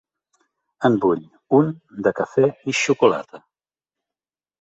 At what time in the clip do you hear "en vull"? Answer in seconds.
0.87-1.19